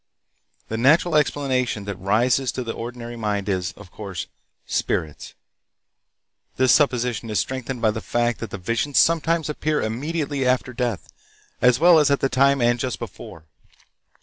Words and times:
The 0.67 0.79
natural 0.79 1.15
explanation 1.15 1.85
that 1.85 1.95
rises 1.99 2.51
to 2.53 2.63
the 2.63 2.73
ordinary 2.73 3.15
mind 3.15 3.47
is, 3.47 3.71
of 3.73 3.91
course, 3.91 4.25
"Spirits." 4.65 5.35
This 6.57 6.71
supposition 6.71 7.29
is 7.29 7.39
strengthened 7.39 7.83
by 7.83 7.91
the 7.91 8.01
fact 8.01 8.39
that 8.39 8.49
the 8.49 8.57
visions 8.57 8.97
sometimes 8.97 9.47
appear 9.47 9.79
immediately 9.79 10.43
after 10.43 10.73
death, 10.73 11.07
as 11.61 11.79
well 11.79 11.99
as 11.99 12.09
at 12.09 12.19
the 12.19 12.29
time 12.29 12.63
and 12.63 12.79
just 12.79 12.97
before. 12.97 13.43